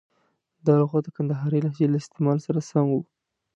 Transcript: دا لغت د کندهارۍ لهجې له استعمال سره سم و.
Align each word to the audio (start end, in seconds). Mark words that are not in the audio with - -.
دا 0.65 0.73
لغت 0.81 1.01
د 1.05 1.09
کندهارۍ 1.17 1.59
لهجې 1.65 1.85
له 1.89 1.97
استعمال 2.01 2.37
سره 2.45 2.59
سم 2.69 2.85
و. 2.91 2.93